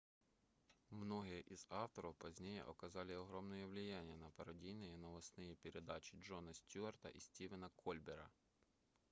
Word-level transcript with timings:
многие 0.89 1.41
из 1.43 1.61
их 1.65 1.67
авторов 1.71 2.17
позднее 2.17 2.63
оказали 2.63 3.11
огромное 3.13 3.67
влияние 3.67 4.17
на 4.17 4.31
пародийные 4.31 4.97
новостные 4.97 5.55
передачи 5.57 6.15
джона 6.15 6.55
стьюарта 6.55 7.09
и 7.09 7.19
стивена 7.19 7.69
кольбера 7.75 8.27